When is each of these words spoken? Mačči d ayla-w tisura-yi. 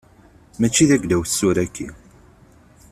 Mačči 0.59 0.83
d 0.89 0.91
ayla-w 0.95 1.23
tisura-yi. 1.27 1.87